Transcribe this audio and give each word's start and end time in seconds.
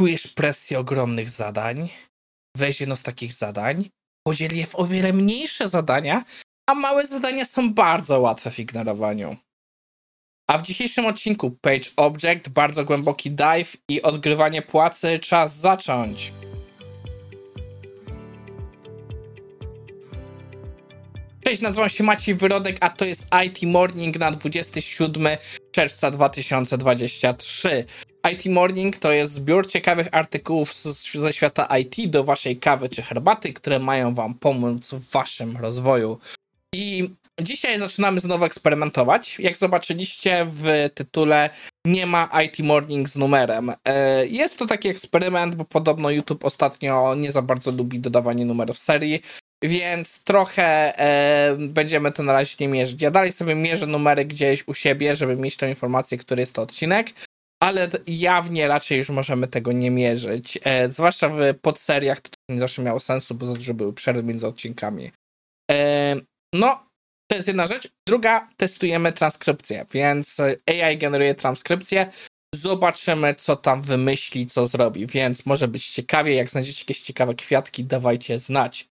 czujesz 0.00 0.26
presję 0.26 0.78
ogromnych 0.78 1.30
zadań, 1.30 1.88
weź 2.56 2.80
jedno 2.80 2.96
z 2.96 3.02
takich 3.02 3.32
zadań, 3.32 3.90
podziel 4.26 4.56
je 4.56 4.66
w 4.66 4.76
o 4.76 4.86
wiele 4.86 5.12
mniejsze 5.12 5.68
zadania, 5.68 6.24
a 6.70 6.74
małe 6.74 7.06
zadania 7.06 7.44
są 7.44 7.74
bardzo 7.74 8.20
łatwe 8.20 8.50
w 8.50 8.58
ignorowaniu. 8.58 9.36
A 10.50 10.58
w 10.58 10.62
dzisiejszym 10.62 11.06
odcinku 11.06 11.50
Page 11.50 11.90
Object, 11.96 12.48
bardzo 12.48 12.84
głęboki 12.84 13.30
dive 13.30 13.76
i 13.90 14.02
odgrywanie 14.02 14.62
płacy, 14.62 15.18
czas 15.18 15.56
zacząć. 15.56 16.32
Cześć, 21.44 21.62
nazywam 21.62 21.88
się 21.88 22.04
Maciej 22.04 22.34
Wyrodek, 22.34 22.76
a 22.80 22.88
to 22.88 23.04
jest 23.04 23.26
IT 23.46 23.62
Morning 23.62 24.18
na 24.18 24.30
27 24.30 25.38
czerwca 25.72 26.10
2023. 26.10 27.86
IT 28.32 28.46
Morning 28.46 28.96
to 28.96 29.12
jest 29.12 29.32
zbiór 29.32 29.66
ciekawych 29.66 30.08
artykułów 30.12 30.74
ze 31.14 31.32
świata 31.32 31.78
IT 31.78 32.10
do 32.10 32.24
waszej 32.24 32.56
kawy 32.56 32.88
czy 32.88 33.02
herbaty, 33.02 33.52
które 33.52 33.78
mają 33.78 34.14
wam 34.14 34.34
pomóc 34.34 34.90
w 34.90 35.10
waszym 35.10 35.56
rozwoju. 35.56 36.18
I 36.74 37.10
dzisiaj 37.40 37.78
zaczynamy 37.78 38.20
znowu 38.20 38.44
eksperymentować. 38.44 39.38
Jak 39.38 39.56
zobaczyliście 39.56 40.46
w 40.48 40.90
tytule, 40.94 41.50
nie 41.86 42.06
ma 42.06 42.42
IT 42.44 42.58
Morning 42.58 43.08
z 43.08 43.16
numerem. 43.16 43.72
E, 43.84 44.26
jest 44.26 44.58
to 44.58 44.66
taki 44.66 44.88
eksperyment, 44.88 45.54
bo 45.54 45.64
podobno 45.64 46.10
YouTube 46.10 46.44
ostatnio 46.44 47.14
nie 47.14 47.32
za 47.32 47.42
bardzo 47.42 47.70
lubi 47.70 48.00
dodawanie 48.00 48.44
numerów 48.44 48.78
serii, 48.78 49.22
więc 49.62 50.22
trochę 50.24 50.98
e, 50.98 51.56
będziemy 51.58 52.12
to 52.12 52.22
na 52.22 52.32
razie 52.32 52.56
nie 52.60 52.68
mierzyć. 52.68 53.02
Ja 53.02 53.10
dalej 53.10 53.32
sobie 53.32 53.54
mierzę 53.54 53.86
numery 53.86 54.24
gdzieś 54.24 54.68
u 54.68 54.74
siebie, 54.74 55.16
żeby 55.16 55.36
mieć 55.36 55.56
tę 55.56 55.68
informację, 55.68 56.18
który 56.18 56.42
jest 56.42 56.52
to 56.52 56.62
odcinek 56.62 57.12
ale 57.62 57.90
jawnie 58.06 58.68
raczej 58.68 58.98
już 58.98 59.08
możemy 59.10 59.48
tego 59.48 59.72
nie 59.72 59.90
mierzyć. 59.90 60.58
E, 60.64 60.92
zwłaszcza 60.92 61.28
w 61.28 61.58
podseriach 61.62 62.20
to 62.20 62.30
nie 62.48 62.58
zawsze 62.58 62.82
miało 62.82 63.00
sensu, 63.00 63.34
bo 63.34 63.46
za 63.46 63.52
dużo 63.52 63.74
były 63.74 63.92
przerwy 63.92 64.22
między 64.22 64.46
odcinkami. 64.46 65.12
E, 65.70 66.16
no, 66.54 66.86
to 67.30 67.36
jest 67.36 67.48
jedna 67.48 67.66
rzecz. 67.66 67.88
Druga, 68.08 68.48
testujemy 68.56 69.12
transkrypcję, 69.12 69.86
więc 69.92 70.36
AI 70.66 70.98
generuje 70.98 71.34
transkrypcję. 71.34 72.10
Zobaczymy, 72.54 73.34
co 73.34 73.56
tam 73.56 73.82
wymyśli, 73.82 74.46
co 74.46 74.66
zrobi, 74.66 75.06
więc 75.06 75.46
może 75.46 75.68
być 75.68 75.88
ciekawie. 75.88 76.34
Jak 76.34 76.50
znajdziecie 76.50 76.82
jakieś 76.82 77.00
ciekawe 77.00 77.34
kwiatki, 77.34 77.84
dawajcie 77.84 78.38
znać. 78.38 78.88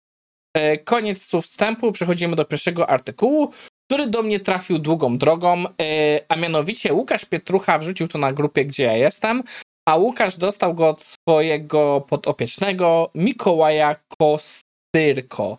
E, 0.55 0.77
koniec 0.77 1.25
słów 1.25 1.45
wstępu, 1.45 1.91
przechodzimy 1.91 2.35
do 2.35 2.45
pierwszego 2.45 2.89
artykułu 2.89 3.51
który 3.87 4.07
do 4.07 4.23
mnie 4.23 4.39
trafił 4.39 4.79
długą 4.79 5.17
drogą, 5.17 5.63
e, 5.67 6.19
a 6.29 6.35
mianowicie 6.35 6.93
Łukasz 6.93 7.25
Pietrucha 7.25 7.79
wrzucił 7.79 8.07
to 8.07 8.17
na 8.17 8.33
grupie, 8.33 8.65
gdzie 8.65 8.83
ja 8.83 8.93
jestem, 8.93 9.43
a 9.87 9.95
Łukasz 9.95 10.37
dostał 10.37 10.73
go 10.73 10.89
od 10.89 11.03
swojego 11.03 12.05
podopiecznego 12.09 13.11
Mikołaja 13.15 13.95
Kostyrko. 14.19 15.57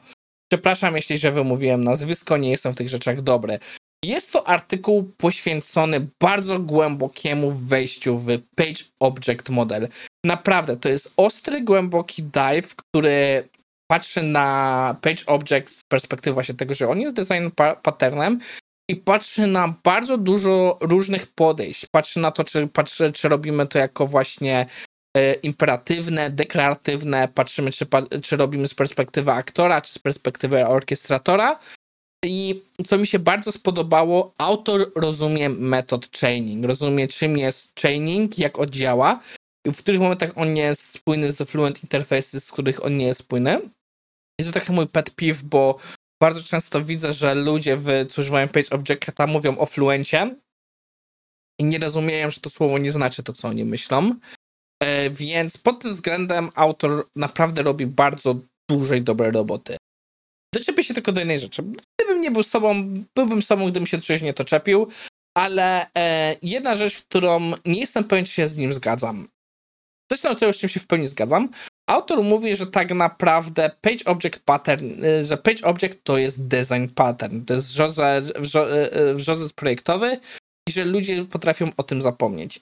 Przepraszam, 0.52 0.96
jeśli 0.96 1.18
źle 1.18 1.32
wymówiłem 1.32 1.84
nazwisko, 1.84 2.36
nie 2.36 2.50
jestem 2.50 2.72
w 2.72 2.76
tych 2.76 2.88
rzeczach 2.88 3.22
dobry. 3.22 3.58
Jest 4.04 4.32
to 4.32 4.48
artykuł 4.48 5.12
poświęcony 5.16 6.06
bardzo 6.20 6.58
głębokiemu 6.58 7.50
wejściu 7.50 8.18
w 8.18 8.26
Page 8.56 8.84
Object 9.00 9.48
Model. 9.48 9.88
Naprawdę, 10.24 10.76
to 10.76 10.88
jest 10.88 11.12
ostry, 11.16 11.60
głęboki 11.60 12.22
dive, 12.22 12.76
który 12.76 13.48
patrzy 13.86 14.22
na 14.22 14.96
Page 15.00 15.26
Object 15.26 15.76
z 15.76 15.84
perspektywy 15.84 16.34
właśnie 16.34 16.54
tego, 16.54 16.74
że 16.74 16.88
on 16.88 17.00
jest 17.00 17.14
design 17.14 17.48
patternem 17.82 18.40
i 18.90 18.96
patrzy 18.96 19.46
na 19.46 19.74
bardzo 19.84 20.18
dużo 20.18 20.78
różnych 20.80 21.26
podejść. 21.26 21.86
Patrzy 21.86 22.20
na 22.20 22.30
to, 22.30 22.44
czy, 22.44 22.68
czy 23.14 23.28
robimy 23.28 23.66
to 23.66 23.78
jako 23.78 24.06
właśnie 24.06 24.66
e, 25.16 25.34
imperatywne, 25.34 26.30
deklaratywne, 26.30 27.28
patrzymy, 27.28 27.72
czy, 27.72 27.86
czy 28.22 28.36
robimy 28.36 28.68
z 28.68 28.74
perspektywy 28.74 29.32
aktora, 29.32 29.80
czy 29.80 29.92
z 29.92 29.98
perspektywy 29.98 30.66
orkiestratora. 30.66 31.58
I 32.24 32.62
co 32.86 32.98
mi 32.98 33.06
się 33.06 33.18
bardzo 33.18 33.52
spodobało, 33.52 34.34
autor 34.38 34.92
rozumie 34.96 35.48
metod 35.48 36.18
chaining, 36.20 36.64
rozumie 36.64 37.08
czym 37.08 37.38
jest 37.38 37.80
chaining, 37.80 38.38
jak 38.38 38.58
on 38.58 38.70
działa, 38.70 39.20
w 39.66 39.78
których 39.78 40.00
momentach 40.00 40.30
on 40.36 40.54
nie 40.54 40.62
jest 40.62 40.84
spójny 40.84 41.32
z 41.32 41.50
Fluent 41.50 41.82
Interfaces, 41.82 42.44
z 42.44 42.52
których 42.52 42.84
on 42.84 42.96
nie 42.96 43.06
jest 43.06 43.20
spójny. 43.20 43.60
Jest 44.40 44.52
to 44.52 44.60
taki 44.60 44.72
mój 44.72 44.86
pet 44.86 45.10
peeve, 45.10 45.42
bo 45.44 45.78
bardzo 46.22 46.42
często 46.42 46.84
widzę, 46.84 47.12
że 47.12 47.34
ludzie, 47.34 47.76
w, 47.76 48.06
którzy 48.06 48.20
używają 48.20 48.48
Page 48.48 48.70
Objecta 48.70 49.26
mówią 49.26 49.58
o 49.58 49.66
Fluencie 49.66 50.36
i 51.60 51.64
nie 51.64 51.78
rozumieją, 51.78 52.30
że 52.30 52.40
to 52.40 52.50
słowo 52.50 52.78
nie 52.78 52.92
znaczy 52.92 53.22
to, 53.22 53.32
co 53.32 53.48
oni 53.48 53.64
myślą. 53.64 54.14
E, 54.82 55.10
więc 55.10 55.56
pod 55.56 55.82
tym 55.82 55.90
względem 55.90 56.50
autor 56.54 57.08
naprawdę 57.16 57.62
robi 57.62 57.86
bardzo 57.86 58.34
dużej, 58.70 59.02
dobrej 59.02 59.30
roboty. 59.30 59.76
Doczepię 60.54 60.84
się 60.84 60.94
tylko 60.94 61.12
do 61.12 61.20
jednej 61.20 61.40
rzeczy. 61.40 61.62
Gdybym 61.62 62.20
nie 62.20 62.30
był 62.30 62.42
sobą, 62.42 62.94
byłbym 63.14 63.42
sobą, 63.42 63.70
gdybym 63.70 63.86
się 63.86 63.98
trzeźnie 63.98 64.34
to 64.34 64.44
czepił, 64.44 64.88
ale 65.36 65.86
e, 65.96 66.36
jedna 66.42 66.76
rzecz, 66.76 67.02
którą 67.02 67.52
nie 67.64 67.80
jestem 67.80 68.04
pewien, 68.04 68.24
czy 68.24 68.32
się 68.32 68.48
z 68.48 68.56
nim 68.56 68.72
zgadzam. 68.72 69.28
Zresztą 70.10 70.34
co 70.34 70.52
z 70.52 70.56
czym 70.56 70.68
się 70.68 70.80
w 70.80 70.86
pełni 70.86 71.06
zgadzam, 71.06 71.48
Autor 71.86 72.22
mówi, 72.22 72.56
że 72.56 72.66
tak 72.66 72.94
naprawdę 72.94 73.70
Page 73.80 74.04
Object 74.04 74.38
Pattern, 74.38 75.04
y, 75.04 75.24
że 75.24 75.36
Page 75.36 75.64
Object 75.64 76.04
to 76.04 76.18
jest 76.18 76.46
design 76.46 76.86
pattern, 76.94 77.44
to 77.44 77.54
jest 77.54 77.68
wrzoszec 79.14 79.52
projektowy 79.52 80.20
i 80.68 80.72
że 80.72 80.84
ludzie 80.84 81.24
potrafią 81.24 81.70
o 81.76 81.82
tym 81.82 82.02
zapomnieć. 82.02 82.60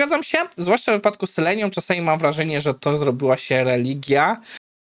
Zgadzam 0.00 0.22
się, 0.22 0.38
zwłaszcza 0.58 0.92
w 0.92 0.94
wypadku 0.94 1.26
Selenium 1.26 1.70
czasami 1.70 2.00
mam 2.00 2.18
wrażenie, 2.18 2.60
że 2.60 2.74
to 2.74 2.96
zrobiła 2.96 3.36
się 3.36 3.64
religia 3.64 4.42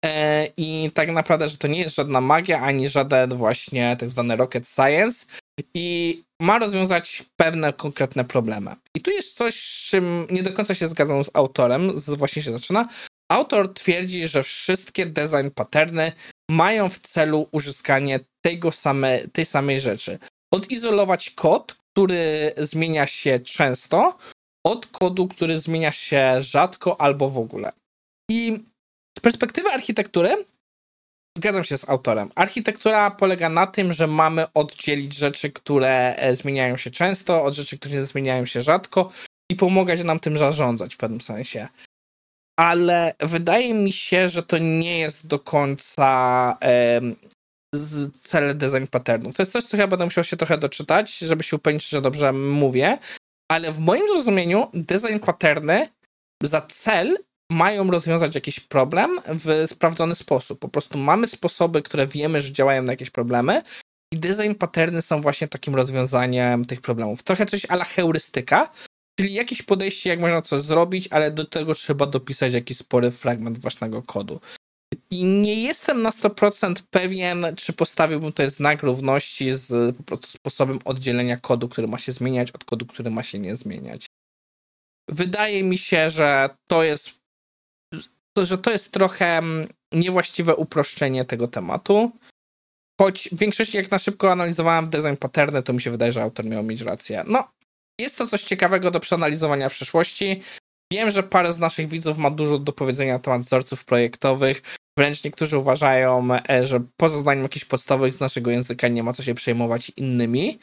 e, 0.05 0.47
i 0.57 0.91
tak 0.95 1.11
naprawdę, 1.11 1.49
że 1.49 1.57
to 1.57 1.69
nie 1.69 1.81
jest 1.81 1.97
żadna 1.97 2.21
magia, 2.21 2.61
ani 2.61 2.89
żaden 2.89 3.35
właśnie 3.35 3.97
tak 4.01 4.09
zwany 4.09 4.37
rocket 4.37 4.69
science 4.69 5.27
i 5.75 6.23
ma 6.41 6.59
rozwiązać 6.59 7.25
pewne 7.37 7.73
konkretne 7.73 8.25
problemy. 8.25 8.75
I 8.95 9.01
tu 9.01 9.11
jest 9.11 9.37
coś, 9.37 9.87
czym 9.91 10.27
nie 10.31 10.43
do 10.43 10.53
końca 10.53 10.75
się 10.75 10.89
zgadzam 10.89 11.25
z 11.25 11.31
autorem, 11.35 12.01
z 12.01 12.11
właśnie 12.11 12.43
się 12.43 12.53
zaczyna, 12.53 12.89
Autor 13.29 13.75
twierdzi, 13.75 14.29
że 14.29 14.43
wszystkie 14.43 15.07
design 15.07 15.49
patterny 15.55 16.13
mają 16.51 16.89
w 16.89 16.99
celu 16.99 17.49
uzyskanie 17.53 18.21
tego 18.45 18.73
same, 18.73 19.19
tej 19.29 19.45
samej 19.45 19.81
rzeczy. 19.81 20.19
Odizolować 20.55 21.31
kod, 21.31 21.77
który 21.93 22.53
zmienia 22.57 23.07
się 23.07 23.39
często, 23.39 24.19
od 24.67 24.87
kodu, 24.87 25.29
który 25.29 25.61
zmienia 25.61 25.93
się 25.93 26.43
rzadko 26.43 27.01
albo 27.01 27.31
w 27.31 27.39
ogóle. 27.39 27.73
I 28.31 28.65
z 29.19 29.21
perspektywy 29.21 29.69
architektury 29.69 30.45
zgadzam 31.39 31.65
się 31.65 31.79
z 31.79 31.89
autorem. 31.89 32.31
Architektura 32.35 33.11
polega 33.11 33.49
na 33.49 33.67
tym, 33.67 33.93
że 33.93 34.07
mamy 34.07 34.53
oddzielić 34.55 35.15
rzeczy, 35.15 35.53
które 35.53 36.17
e, 36.17 36.37
zmieniają 36.37 36.77
się 36.77 36.91
często, 36.91 37.45
od 37.45 37.55
rzeczy, 37.55 37.79
które 37.79 38.07
zmieniają 38.07 38.47
się 38.47 38.63
rzadko 38.63 39.11
i 39.51 39.57
pomagać 39.57 40.05
nam 40.05 40.21
tym 40.21 40.39
zarządzać 40.39 40.95
w 40.95 40.99
pewnym 40.99 41.21
sensie 41.21 41.69
ale 42.59 43.15
wydaje 43.21 43.75
mi 43.75 43.93
się, 43.93 44.29
że 44.29 44.43
to 44.43 44.59
nie 44.59 44.99
jest 44.99 45.27
do 45.27 45.39
końca 45.39 46.59
um, 46.63 47.17
cel 48.15 48.59
design 48.59 48.85
patternów. 48.91 49.35
To 49.35 49.43
jest 49.43 49.53
coś, 49.53 49.65
co 49.65 49.77
ja 49.77 49.87
będę 49.87 50.05
musiał 50.05 50.25
się 50.25 50.37
trochę 50.37 50.59
doczytać, 50.59 51.19
żeby 51.19 51.45
się 51.45 51.57
upewnić, 51.57 51.89
że 51.89 52.01
dobrze 52.01 52.33
mówię, 52.33 52.99
ale 53.51 53.73
w 53.73 53.79
moim 53.79 54.09
zrozumieniu 54.09 54.71
design 54.75 55.19
patterny 55.19 55.89
za 56.43 56.61
cel 56.61 57.17
mają 57.51 57.91
rozwiązać 57.91 58.35
jakiś 58.35 58.61
problem 58.61 59.21
w 59.29 59.65
sprawdzony 59.71 60.15
sposób. 60.15 60.59
Po 60.59 60.69
prostu 60.69 60.99
mamy 60.99 61.27
sposoby, 61.27 61.83
które 61.83 62.07
wiemy, 62.07 62.43
że 62.43 62.53
działają 62.53 62.83
na 62.83 62.93
jakieś 62.93 63.11
problemy 63.11 63.63
i 64.15 64.19
design 64.19 64.55
patterny 64.55 65.03
są 65.03 65.21
właśnie 65.21 65.49
takim 65.49 65.75
rozwiązaniem 65.75 66.65
tych 66.65 66.81
problemów. 66.81 67.23
Trochę 67.23 67.47
coś 67.47 67.67
ala 67.69 67.85
heurystyka, 67.85 68.71
Czyli 69.19 69.35
jakieś 69.35 69.63
podejście, 69.63 70.11
jak 70.11 70.21
można 70.21 70.43
coś 70.43 70.63
zrobić, 70.63 71.09
ale 71.09 71.31
do 71.31 71.45
tego 71.45 71.75
trzeba 71.75 72.07
dopisać 72.07 72.53
jakiś 72.53 72.79
spory 72.79 73.11
fragment 73.11 73.59
własnego 73.59 74.03
kodu. 74.03 74.41
I 75.11 75.25
nie 75.25 75.63
jestem 75.63 76.03
na 76.03 76.11
100% 76.11 76.83
pewien, 76.91 77.47
czy 77.57 77.73
postawiłbym 77.73 78.33
to 78.33 78.51
znak 78.51 78.83
równości 78.83 79.55
z 79.55 79.97
po 79.97 80.03
prostu 80.03 80.27
sposobem 80.27 80.79
oddzielenia 80.85 81.37
kodu, 81.37 81.69
który 81.69 81.89
ma 81.89 81.99
się 81.99 82.13
zmieniać, 82.13 82.53
od 82.53 82.65
kodu, 82.65 82.87
który 82.87 83.11
ma 83.11 83.23
się 83.23 83.39
nie 83.39 83.57
zmieniać. 83.57 84.07
Wydaje 85.09 85.65
mi 85.65 85.79
się, 85.79 86.11
że 86.11 86.51
to 86.67 86.83
jest, 86.83 87.11
że 88.37 88.59
to 88.59 88.71
jest 88.71 88.91
trochę 88.91 89.43
niewłaściwe 89.93 90.57
uproszczenie 90.57 91.25
tego 91.25 91.49
tematu. 91.49 92.13
Choć 93.01 93.29
w 93.33 93.39
większości, 93.39 93.77
jak 93.77 93.91
na 93.91 93.99
szybko 93.99 94.33
analizowałem 94.33 94.91
design 94.91 95.17
patterny, 95.21 95.63
to 95.63 95.73
mi 95.73 95.83
się 95.83 95.91
wydaje, 95.91 96.13
że 96.13 96.23
autor 96.23 96.47
miał 96.47 96.63
mieć 96.63 96.81
rację. 96.81 97.25
No, 97.27 97.49
jest 98.01 98.19
to 98.19 98.27
coś 98.27 98.43
ciekawego 98.43 98.91
do 98.91 99.01
przeanalizowania 99.01 99.69
w 99.69 99.73
przyszłości. 99.73 100.43
Wiem, 100.93 101.11
że 101.11 101.23
parę 101.23 101.53
z 101.53 101.59
naszych 101.59 101.89
widzów 101.89 102.19
ma 102.19 102.31
dużo 102.31 102.59
do 102.59 102.73
powiedzenia 102.73 103.13
na 103.13 103.19
temat 103.19 103.43
wzorców 103.43 103.85
projektowych. 103.85 104.63
Wręcz 104.99 105.25
niektórzy 105.25 105.59
uważają, 105.59 106.29
e, 106.49 106.67
że 106.67 106.81
poza 106.97 107.19
zdaniem 107.19 107.43
jakichś 107.43 107.65
podstawowych 107.65 108.15
z 108.15 108.21
naszego 108.21 108.51
języka 108.51 108.89
nie 108.89 109.03
ma 109.03 109.13
co 109.13 109.23
się 109.23 109.35
przejmować 109.35 109.93
innymi. 109.97 110.59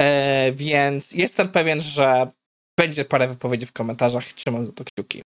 E, 0.00 0.52
więc 0.52 1.12
jestem 1.12 1.48
pewien, 1.48 1.80
że 1.80 2.30
będzie 2.78 3.04
parę 3.04 3.28
wypowiedzi 3.28 3.66
w 3.66 3.72
komentarzach. 3.72 4.24
Trzymam 4.24 4.66
za 4.66 4.72
to 4.72 4.84
kciuki. 4.84 5.22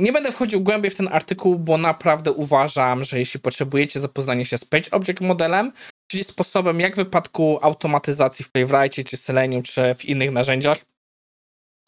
nie 0.00 0.12
będę 0.12 0.32
wchodził 0.32 0.60
głębiej 0.60 0.90
w 0.90 0.96
ten 0.96 1.08
artykuł, 1.08 1.58
bo 1.58 1.78
naprawdę 1.78 2.32
uważam, 2.32 3.04
że 3.04 3.18
jeśli 3.18 3.40
potrzebujecie 3.40 4.00
zapoznania 4.00 4.44
się 4.44 4.58
z 4.58 4.64
Page 4.64 4.90
Object 4.90 5.20
modelem, 5.20 5.72
czyli 6.10 6.24
sposobem 6.24 6.80
jak 6.80 6.92
w 6.92 6.96
wypadku 6.96 7.58
automatyzacji 7.62 8.44
w 8.44 8.50
Playwrightie, 8.50 9.04
czy 9.04 9.16
Selenium, 9.16 9.62
czy 9.62 9.94
w 9.94 10.04
innych 10.04 10.30
narzędziach, 10.30 10.78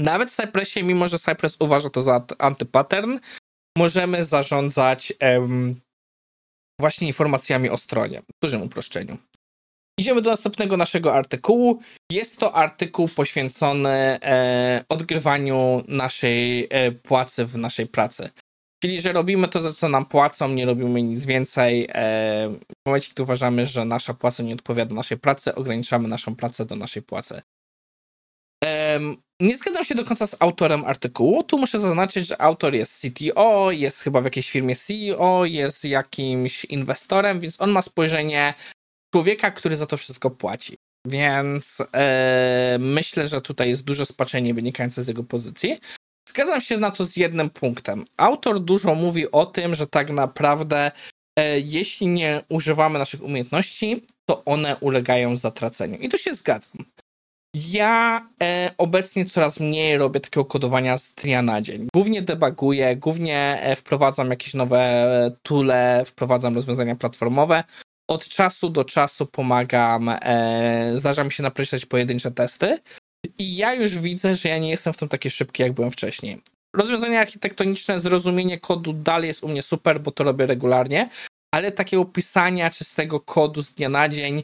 nawet 0.01 0.31
w 0.31 0.37
Cypressie, 0.37 0.85
mimo 0.85 1.09
że 1.09 1.19
Cypress 1.19 1.57
uważa 1.61 1.91
to 1.91 2.03
za 2.03 2.27
antypattern, 2.39 3.19
możemy 3.79 4.25
zarządzać 4.25 5.13
em, 5.19 5.81
właśnie 6.81 7.07
informacjami 7.07 7.71
o 7.71 7.77
stronie, 7.77 8.23
w 8.23 8.43
dużym 8.43 8.63
uproszczeniu. 8.63 9.19
Idziemy 9.99 10.23
do 10.23 10.31
następnego 10.31 10.77
naszego 10.77 11.15
artykułu. 11.15 11.81
Jest 12.13 12.39
to 12.39 12.55
artykuł 12.55 13.09
poświęcony 13.09 13.91
e, 14.23 14.85
odgrywaniu 14.89 15.83
naszej 15.89 16.67
e, 16.71 16.93
płacy 16.93 17.47
w 17.47 17.59
naszej 17.59 17.87
pracy. 17.87 18.31
Czyli, 18.83 19.01
że 19.01 19.13
robimy 19.13 19.49
to, 19.49 19.63
za 19.63 19.73
co 19.73 19.89
nam 19.89 20.07
płacą, 20.07 20.49
nie 20.49 20.67
robimy 20.67 21.03
nic 21.03 21.27
więcej. 21.27 21.89
E, 21.89 22.49
w 22.49 22.87
momencie, 22.87 23.13
gdy 23.13 23.23
uważamy, 23.23 23.67
że 23.67 23.85
nasza 23.85 24.15
płaca 24.15 24.43
nie 24.43 24.55
odpowiada 24.55 24.95
naszej 24.95 25.19
pracy, 25.19 25.55
ograniczamy 25.55 26.09
naszą 26.09 26.37
pracę 26.37 26.65
do 26.65 26.77
naszej 26.77 27.03
płacy. 27.03 27.43
Nie 29.41 29.57
zgadzam 29.57 29.85
się 29.85 29.95
do 29.95 30.05
końca 30.05 30.27
z 30.27 30.37
autorem 30.41 30.85
artykułu. 30.85 31.43
Tu 31.43 31.59
muszę 31.59 31.81
zaznaczyć, 31.81 32.27
że 32.27 32.43
autor 32.43 32.75
jest 32.75 33.01
CTO, 33.01 33.73
jest 33.73 33.99
chyba 33.99 34.21
w 34.21 34.25
jakiejś 34.25 34.51
firmie 34.51 34.77
CEO, 34.77 35.45
jest 35.45 35.85
jakimś 35.85 36.65
inwestorem, 36.65 37.41
więc 37.41 37.61
on 37.61 37.71
ma 37.71 37.83
spojrzenie 37.83 38.55
człowieka, 39.15 39.51
który 39.51 39.77
za 39.77 39.87
to 39.87 39.97
wszystko 39.97 40.31
płaci. 40.31 40.77
Więc 41.07 41.83
e, 41.95 42.77
myślę, 42.81 43.29
że 43.29 43.41
tutaj 43.41 43.69
jest 43.69 43.83
duże 43.83 44.07
spaczenie 44.07 44.55
wynikające 44.55 45.03
z 45.03 45.09
jego 45.09 45.25
pozycji. 45.25 45.79
Zgadzam 46.39 46.61
się 46.61 46.79
na 46.79 46.91
to 46.91 47.07
z 47.07 47.17
jednym 47.17 47.51
punktem. 47.51 48.05
Autor 48.17 48.61
dużo 48.61 48.95
mówi 48.95 49.31
o 49.31 49.47
tym, 49.47 49.75
że 49.75 49.87
tak 49.87 50.11
naprawdę 50.11 50.91
e, 51.39 51.61
jeśli 51.61 52.07
nie 52.07 52.43
używamy 52.49 52.99
naszych 52.99 53.23
umiejętności, 53.23 54.07
to 54.29 54.45
one 54.45 54.77
ulegają 54.77 55.37
zatraceniu. 55.37 55.99
I 55.99 56.09
tu 56.09 56.19
się 56.19 56.35
zgadzam. 56.35 56.85
Ja 57.57 58.29
e, 58.43 58.71
obecnie 58.79 59.27
coraz 59.27 59.61
mniej 59.61 59.99
robię 59.99 60.21
takiego 60.21 60.45
kodowania 60.45 60.99
z 60.99 61.15
dnia 61.15 61.43
na 61.43 61.61
dzień. 61.63 61.89
Głównie 61.95 62.23
debuguję, 62.23 62.97
głównie 62.97 63.59
e, 63.63 63.77
wprowadzam 63.77 64.31
jakieś 64.31 64.55
nowe 64.55 65.11
toole, 65.43 66.03
wprowadzam 66.07 66.55
rozwiązania 66.55 66.97
platformowe. 66.97 67.65
Od 68.11 68.29
czasu 68.29 68.71
do 68.71 68.85
czasu 68.85 69.27
pomagam, 69.27 70.09
e, 70.09 70.93
zdarza 70.97 71.25
mi 71.25 71.33
się 71.33 71.43
napisać 71.43 71.87
pojedyncze 71.87 72.31
testy 72.31 72.79
i 73.39 73.57
ja 73.57 73.75
już 73.75 73.99
widzę, 73.99 74.37
że 74.37 74.49
ja 74.49 74.59
nie 74.59 74.71
jestem 74.71 74.93
w 74.93 74.97
tym 74.97 75.09
taki 75.09 75.31
szybki, 75.31 75.63
jak 75.63 75.73
byłem 75.73 75.91
wcześniej. 75.91 76.41
Rozwiązania 76.77 77.21
architektoniczne, 77.21 78.01
zrozumienie 78.01 78.61
kodu 78.61 78.93
dalej 78.93 79.29
jest 79.29 79.43
u 79.43 79.49
mnie 79.49 79.63
super, 79.63 80.01
bo 80.01 80.11
to 80.11 80.25
robię 80.25 80.47
regularnie, 80.47 81.11
ale 81.55 81.73
takiego 81.73 82.05
pisania 82.05 82.71
czystego 82.71 83.21
kodu 83.21 83.63
z 83.63 83.71
dnia 83.71 83.89
na 83.89 84.09
dzień 84.09 84.43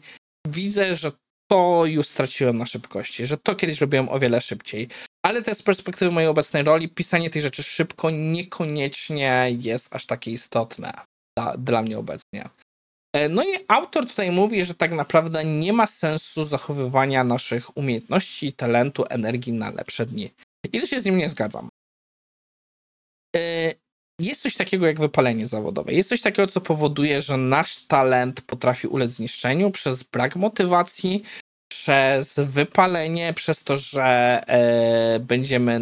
widzę, 0.49 0.97
że 0.97 1.13
to 1.51 1.83
już 1.87 2.09
straciłem 2.09 2.59
na 2.59 2.67
szybkości, 2.67 3.27
że 3.27 3.39
to 3.39 3.55
kiedyś 3.55 3.81
robiłem 3.81 4.09
o 4.09 4.19
wiele 4.19 4.41
szybciej. 4.41 4.89
Ale 5.27 5.43
to 5.43 5.55
z 5.55 5.63
perspektywy 5.63 6.11
mojej 6.11 6.29
obecnej 6.29 6.63
roli, 6.63 6.89
pisanie 6.89 7.31
tej 7.31 7.43
rzeczy 7.43 7.63
szybko 7.63 8.11
niekoniecznie 8.11 9.49
jest 9.61 9.95
aż 9.95 10.07
takie 10.07 10.31
istotne 10.31 10.93
dla, 11.39 11.57
dla 11.59 11.83
mnie 11.83 11.99
obecnie. 11.99 12.49
E, 13.15 13.29
no 13.29 13.43
i 13.43 13.65
autor 13.69 14.07
tutaj 14.07 14.31
mówi, 14.31 14.65
że 14.65 14.75
tak 14.75 14.93
naprawdę 14.93 15.45
nie 15.45 15.73
ma 15.73 15.87
sensu 15.87 16.45
zachowywania 16.45 17.25
naszych 17.25 17.77
umiejętności, 17.77 18.53
talentu, 18.53 19.05
energii 19.11 19.53
na 19.53 19.71
lepsze 19.71 20.07
dni. 20.07 20.31
I 20.73 20.81
to 20.81 20.87
się 20.87 21.01
z 21.01 21.05
nim 21.05 21.17
nie 21.17 21.29
zgadzam. 21.29 21.69
E, 23.37 23.73
jest 24.21 24.43
coś 24.43 24.57
takiego 24.57 24.87
jak 24.87 25.01
wypalenie 25.01 25.47
zawodowe. 25.47 25.93
Jest 25.93 26.09
coś 26.09 26.21
takiego, 26.21 26.49
co 26.49 26.61
powoduje, 26.61 27.23
że 27.23 27.37
nasz 27.37 27.85
talent 27.85 28.41
potrafi 28.41 28.87
ulec 28.87 29.11
zniszczeniu 29.11 29.71
przez 29.71 30.03
brak 30.03 30.37
motywacji, 30.37 31.23
przez 31.69 32.35
wypalenie, 32.39 33.33
przez 33.33 33.65
to, 33.65 33.77
że 33.77 34.05
e, 34.47 35.21
będziemy, 35.21 35.81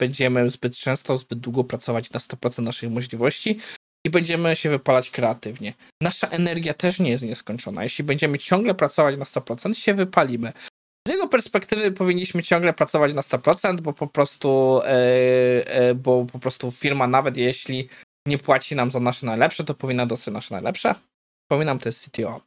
będziemy 0.00 0.50
zbyt 0.50 0.76
często, 0.76 1.18
zbyt 1.18 1.38
długo 1.38 1.64
pracować 1.64 2.10
na 2.10 2.20
100% 2.20 2.62
naszych 2.62 2.90
możliwości 2.90 3.58
i 4.06 4.10
będziemy 4.10 4.56
się 4.56 4.70
wypalać 4.70 5.10
kreatywnie. 5.10 5.74
Nasza 6.02 6.28
energia 6.28 6.74
też 6.74 7.00
nie 7.00 7.10
jest 7.10 7.24
nieskończona. 7.24 7.82
Jeśli 7.82 8.04
będziemy 8.04 8.38
ciągle 8.38 8.74
pracować 8.74 9.16
na 9.16 9.24
100%, 9.24 9.74
się 9.74 9.94
wypalimy. 9.94 10.52
Z 11.08 11.10
jego 11.10 11.28
perspektywy 11.28 11.92
powinniśmy 11.92 12.42
ciągle 12.42 12.72
pracować 12.72 13.14
na 13.14 13.20
100%, 13.20 13.80
bo 13.80 13.92
po 13.92 14.06
prostu, 14.06 14.80
yy, 15.76 15.94
bo 15.94 16.26
po 16.32 16.38
prostu 16.38 16.70
firma, 16.70 17.06
nawet 17.06 17.36
jeśli 17.36 17.88
nie 18.26 18.38
płaci 18.38 18.76
nam 18.76 18.90
za 18.90 19.00
nasze 19.00 19.26
najlepsze, 19.26 19.64
to 19.64 19.74
powinna 19.74 20.06
dostać 20.06 20.34
nasze 20.34 20.54
najlepsze. 20.54 20.94
Wspominam, 21.44 21.78
to 21.78 21.88
jest 21.88 22.10
CTO. 22.10 22.40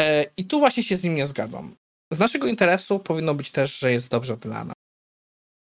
Yy, 0.00 0.06
e, 0.06 0.24
I 0.36 0.44
tu 0.44 0.58
właśnie 0.58 0.82
się 0.82 0.96
z 0.96 1.04
nim 1.04 1.14
nie 1.14 1.26
zgadzam. 1.26 1.76
Z 2.12 2.18
naszego 2.18 2.46
interesu 2.46 2.98
powinno 2.98 3.34
być 3.34 3.50
też, 3.50 3.78
że 3.78 3.92
jest 3.92 4.08
dobrze 4.08 4.36
dla 4.36 4.64
nas. 4.64 4.74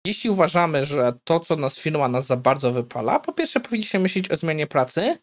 Jeśli 0.05 0.29
uważamy, 0.29 0.85
że 0.85 1.13
to, 1.23 1.39
co 1.39 1.55
nas 1.55 1.79
firma 1.79 2.07
nas 2.07 2.25
za 2.25 2.38
bardzo 2.38 2.71
wypala, 2.71 3.19
po 3.19 3.33
pierwsze 3.33 3.59
powinniśmy 3.59 3.99
myśleć 3.99 4.31
o 4.31 4.35
zmianie 4.35 4.67
pracy, 4.67 5.17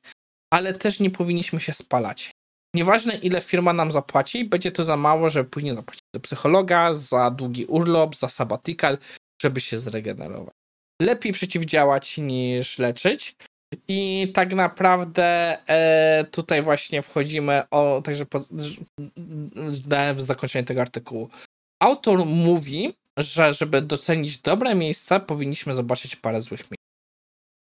ale 0.53 0.75
też 0.75 1.01
nie 1.01 1.11
powinniśmy 1.11 1.61
się 1.61 1.73
spalać. 1.73 2.31
Nieważne 2.75 3.15
ile 3.15 3.41
firma 3.41 3.73
nam 3.73 3.93
zapłaci, 3.93 4.45
będzie 4.45 4.73
to 4.73 4.85
za 4.85 4.97
mało, 4.97 5.31
żeby 5.31 5.51
później 5.51 5.75
zapłacić 5.75 6.05
za 6.15 6.21
psychologa, 6.21 6.95
za 6.95 7.31
długi 7.31 7.65
urlop, 7.65 8.17
za 8.17 8.29
sabbatical, 8.29 8.99
żeby 9.43 9.61
się 9.61 9.79
zregenerować. 9.79 10.55
Lepiej 11.03 11.33
przeciwdziałać 11.33 12.19
niż 12.19 12.79
leczyć. 12.79 13.37
I 13.89 14.31
tak 14.35 14.55
naprawdę 14.55 15.59
e, 15.69 16.25
tutaj 16.31 16.63
właśnie 16.63 17.03
wchodzimy 17.03 17.63
o, 17.71 18.03
także 18.05 18.27
po, 18.27 18.41
w 20.15 20.21
zakończenie 20.21 20.65
tego 20.65 20.81
artykułu. 20.81 21.29
Autor 21.83 22.27
mówi, 22.27 22.95
że 23.19 23.55
żeby 23.55 23.83
docenić 23.83 24.39
dobre 24.39 24.75
miejsca, 24.75 25.21
powinniśmy 25.21 25.75
zobaczyć 25.75 26.17
parę 26.17 26.43
złych 26.43 26.61
miejsc. 26.61 26.85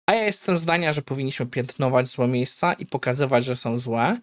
A 0.10 0.14
ja 0.14 0.26
jestem 0.26 0.58
zdania, 0.58 0.94
że 0.94 1.02
powinniśmy 1.02 1.46
piętnować 1.46 2.08
złe 2.08 2.28
miejsca 2.28 2.74
i 2.74 2.86
pokazywać, 2.86 3.46
że 3.46 3.56
są 3.56 3.80
złe, 3.80 4.20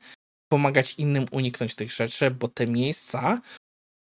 pomagać 0.53 0.95
innym 0.95 1.27
uniknąć 1.31 1.75
tych 1.75 1.93
rzeczy, 1.93 2.31
bo 2.31 2.49
te 2.49 2.67
miejsca 2.67 3.41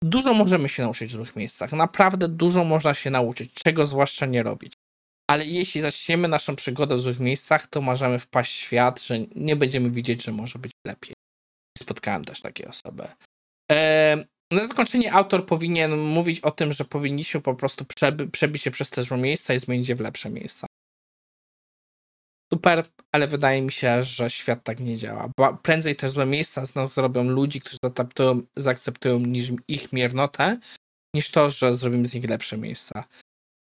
dużo 0.03 0.33
możemy 0.33 0.69
się 0.69 0.83
nauczyć 0.83 1.11
w 1.11 1.13
złych 1.13 1.35
miejscach. 1.35 1.71
Naprawdę 1.71 2.27
dużo 2.27 2.63
można 2.63 2.93
się 2.93 3.09
nauczyć, 3.09 3.53
czego 3.53 3.85
zwłaszcza 3.85 4.25
nie 4.25 4.43
robić. 4.43 4.73
Ale 5.29 5.45
jeśli 5.45 5.81
zaczniemy 5.81 6.27
naszą 6.27 6.55
przygodę 6.55 6.95
w 6.95 7.01
złych 7.01 7.19
miejscach, 7.19 7.67
to 7.67 7.81
możemy 7.81 8.19
wpaść 8.19 8.55
w 8.55 8.59
świat, 8.59 9.01
że 9.01 9.19
nie 9.35 9.55
będziemy 9.55 9.89
widzieć, 9.89 10.23
że 10.23 10.31
może 10.31 10.59
być 10.59 10.71
lepiej. 10.87 11.13
Spotkałem 11.77 12.25
też 12.25 12.41
takie 12.41 12.67
osoby. 12.67 13.07
Na 14.51 14.67
zakończenie 14.67 15.13
autor 15.13 15.45
powinien 15.45 15.97
mówić 15.97 16.39
o 16.39 16.51
tym, 16.51 16.73
że 16.73 16.85
powinniśmy 16.85 17.41
po 17.41 17.55
prostu 17.55 17.85
przebi 17.85 18.27
przebić 18.27 18.63
się 18.63 18.71
przez 18.71 18.89
te 18.89 19.03
złe 19.03 19.17
miejsca 19.17 19.53
i 19.53 19.59
zmienić 19.59 19.89
je 19.89 19.95
w 19.95 19.99
lepsze 19.99 20.29
miejsca. 20.29 20.67
Super, 22.53 22.85
ale 23.11 23.27
wydaje 23.27 23.61
mi 23.61 23.71
się, 23.71 24.03
że 24.03 24.29
świat 24.29 24.63
tak 24.63 24.79
nie 24.79 24.97
działa. 24.97 25.29
Bo 25.37 25.57
prędzej 25.57 25.95
te 25.95 26.09
złe 26.09 26.25
miejsca 26.25 26.65
z 26.65 26.75
nas 26.75 26.93
zrobią 26.93 27.23
ludzi, 27.23 27.61
którzy 27.61 27.77
zaakceptują, 27.83 28.41
zaakceptują 28.55 29.19
niż 29.19 29.51
ich 29.67 29.93
miernotę, 29.93 30.59
niż 31.15 31.31
to, 31.31 31.49
że 31.49 31.75
zrobimy 31.75 32.07
z 32.07 32.13
nich 32.13 32.29
lepsze 32.29 32.57
miejsca. 32.57 33.03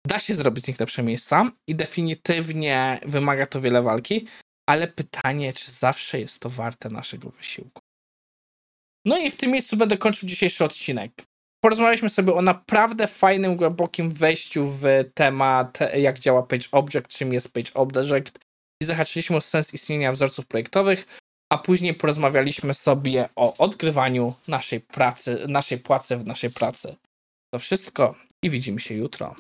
Da 0.08 0.20
się 0.20 0.36
zrobić 0.36 0.66
z 0.66 0.68
nich 0.68 0.80
lepsze 0.80 1.04
miejsca 1.04 1.52
i 1.68 1.76
definitywnie 1.76 3.00
wymaga 3.06 3.46
to 3.46 3.62
wiele 3.62 3.82
walki, 3.82 4.28
ale 4.70 4.88
pytanie, 4.88 5.54
czy 5.54 5.72
zawsze 5.72 6.20
jest 6.20 6.40
to 6.40 6.50
warte 6.50 6.90
naszego 6.90 7.30
wysiłku. 7.30 7.87
No 9.06 9.18
i 9.18 9.32
w 9.32 9.36
tym 9.36 9.52
miejscu 9.52 9.78
będę 9.78 9.98
kończył 9.98 10.30
dzisiejszy 10.30 10.66
odcinek. 10.66 11.12
Porozmawialiśmy 11.64 12.10
sobie 12.10 12.34
o 12.34 12.42
naprawdę 12.42 13.08
fajnym, 13.08 13.56
głębokim 13.56 14.10
wejściu 14.10 14.66
w 14.66 14.84
temat, 15.14 15.80
jak 15.96 16.20
działa 16.20 16.44
Page 16.44 16.68
Object, 16.72 17.08
czym 17.08 17.34
jest 17.34 17.54
Page 17.54 17.74
Object 17.74 18.40
i 18.82 18.86
zahaczyliśmy 18.86 19.36
o 19.36 19.42
sens 19.42 19.74
istnienia 19.74 20.12
wzorców 20.12 20.46
projektowych, 20.46 21.20
a 21.54 21.58
później 21.58 21.94
porozmawialiśmy 21.94 22.74
sobie 22.74 23.30
o 23.36 23.58
odgrywaniu 23.58 24.34
naszej 24.48 24.82
pracy, 24.82 25.46
naszej 25.48 25.78
płacy 25.78 26.18
w 26.18 26.26
naszej 26.26 26.50
pracy. 26.50 26.96
To 27.54 27.60
wszystko 27.60 28.16
i 28.44 28.50
widzimy 28.50 28.80
się 28.80 28.96
jutro. 28.96 29.36